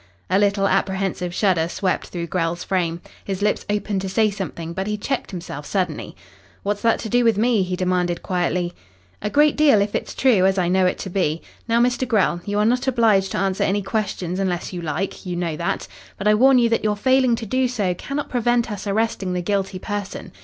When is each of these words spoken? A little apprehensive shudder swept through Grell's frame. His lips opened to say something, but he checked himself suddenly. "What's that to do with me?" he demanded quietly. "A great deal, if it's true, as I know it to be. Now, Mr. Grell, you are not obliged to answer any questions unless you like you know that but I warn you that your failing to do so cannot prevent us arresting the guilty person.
A 0.31 0.39
little 0.39 0.67
apprehensive 0.67 1.31
shudder 1.31 1.67
swept 1.69 2.07
through 2.07 2.25
Grell's 2.25 2.63
frame. 2.63 3.01
His 3.23 3.43
lips 3.43 3.67
opened 3.69 4.01
to 4.01 4.09
say 4.09 4.31
something, 4.31 4.73
but 4.73 4.87
he 4.87 4.97
checked 4.97 5.29
himself 5.29 5.63
suddenly. 5.67 6.15
"What's 6.63 6.81
that 6.81 6.97
to 7.01 7.07
do 7.09 7.23
with 7.23 7.37
me?" 7.37 7.61
he 7.61 7.75
demanded 7.75 8.23
quietly. 8.23 8.73
"A 9.21 9.29
great 9.29 9.55
deal, 9.55 9.79
if 9.79 9.93
it's 9.93 10.15
true, 10.15 10.47
as 10.47 10.57
I 10.57 10.69
know 10.69 10.87
it 10.87 10.97
to 11.05 11.11
be. 11.11 11.43
Now, 11.67 11.79
Mr. 11.79 12.07
Grell, 12.07 12.41
you 12.45 12.57
are 12.57 12.65
not 12.65 12.87
obliged 12.87 13.31
to 13.33 13.37
answer 13.37 13.63
any 13.63 13.83
questions 13.83 14.39
unless 14.39 14.73
you 14.73 14.81
like 14.81 15.23
you 15.27 15.35
know 15.35 15.55
that 15.57 15.87
but 16.17 16.27
I 16.27 16.33
warn 16.33 16.57
you 16.57 16.67
that 16.69 16.83
your 16.83 16.95
failing 16.95 17.35
to 17.35 17.45
do 17.45 17.67
so 17.67 17.93
cannot 17.93 18.27
prevent 18.27 18.71
us 18.71 18.87
arresting 18.87 19.33
the 19.33 19.41
guilty 19.43 19.77
person. 19.77 20.31